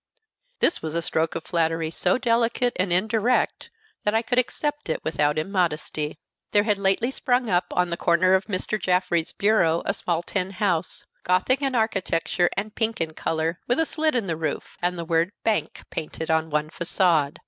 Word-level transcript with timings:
This 0.61 0.81
was 0.81 0.95
a 0.95 1.01
stroke 1.03 1.35
of 1.35 1.43
flattery 1.43 1.91
so 1.91 2.17
delicate 2.17 2.73
and 2.77 2.91
indirect 2.91 3.69
that 4.03 4.15
I 4.15 4.23
could 4.23 4.39
accept 4.39 4.89
it 4.89 4.99
without 5.03 5.37
immodesty. 5.37 6.17
There 6.53 6.63
had 6.63 6.79
lately 6.79 7.11
sprung 7.11 7.51
up 7.51 7.65
on 7.69 7.91
the 7.91 7.97
corner 7.97 8.33
of 8.33 8.45
Mr. 8.45 8.79
Jaffrey's 8.81 9.31
bureau 9.31 9.83
a 9.85 9.93
small 9.93 10.23
tin 10.23 10.49
house, 10.53 11.05
Gothic 11.21 11.61
in 11.61 11.75
architecture 11.75 12.49
and 12.57 12.73
pink 12.73 12.99
in 12.99 13.13
color, 13.13 13.59
with 13.67 13.79
a 13.79 13.85
slit 13.85 14.15
in 14.15 14.25
the 14.25 14.35
roof, 14.35 14.75
and 14.81 14.97
the 14.97 15.05
word 15.05 15.33
BANK 15.43 15.83
painted 15.91 16.31
on 16.31 16.49
one 16.49 16.71
façade. 16.71 17.37